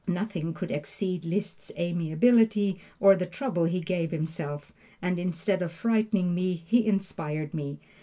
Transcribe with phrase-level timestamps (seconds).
[0.07, 6.33] Nothing could exceed Liszt's amiability, or the trouble he gave himself, and instead of frightening
[6.33, 7.77] me, he inspired me.